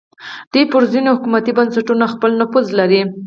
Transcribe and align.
دوی 0.51 0.63
پر 0.71 0.83
ځینو 0.91 1.09
حکومتي 1.15 1.51
بنسټونو 1.57 2.05
خپل 2.13 2.31
نفوذ 2.41 2.65
لري 2.79 3.01